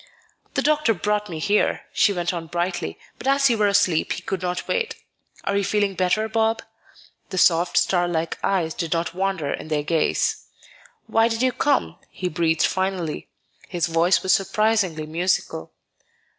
[0.55, 4.23] "The doctor brought me here," she went on brightly; "but as you were asleep, he
[4.23, 4.95] could not wait.
[5.43, 6.63] Are you feeling better, Bob?"
[7.29, 10.47] The soft, star like eyes did not wander in their gaze.
[11.05, 13.27] "Why did you come?" he breathed finally.
[13.69, 15.71] His voice was surprisingly musical.